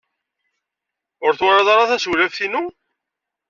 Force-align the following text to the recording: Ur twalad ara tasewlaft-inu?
Ur 1.23 1.31
twalad 1.37 1.67
ara 1.73 1.89
tasewlaft-inu? 1.89 2.63